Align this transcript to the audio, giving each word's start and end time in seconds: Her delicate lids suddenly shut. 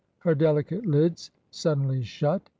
Her 0.21 0.33
delicate 0.33 0.83
lids 0.87 1.29
suddenly 1.51 2.01
shut. 2.01 2.49